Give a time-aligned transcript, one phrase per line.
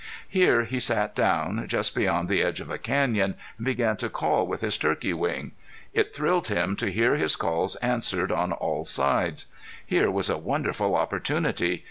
[0.27, 4.47] Here he sat down, just beyond the edge of a canyon, and began to call
[4.47, 5.51] with his turkey wing.
[5.93, 9.45] It thrilled him to hear his calls answered on all sides.
[9.85, 11.79] Here was a wonderful opportunity.